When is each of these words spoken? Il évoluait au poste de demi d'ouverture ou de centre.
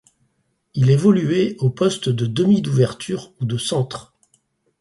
Il 0.73 0.89
évoluait 0.89 1.55
au 1.59 1.69
poste 1.69 2.09
de 2.09 2.25
demi 2.25 2.63
d'ouverture 2.63 3.35
ou 3.39 3.45
de 3.45 3.59
centre. 3.59 4.15